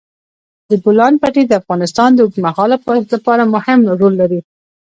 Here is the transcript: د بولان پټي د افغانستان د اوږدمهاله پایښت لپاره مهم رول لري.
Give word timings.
د 0.69 0.71
بولان 0.83 1.13
پټي 1.21 1.43
د 1.47 1.53
افغانستان 1.61 2.09
د 2.13 2.19
اوږدمهاله 2.23 2.77
پایښت 2.85 3.09
لپاره 3.15 3.43
مهم 3.55 3.79
رول 4.01 4.13
لري. 4.21 4.39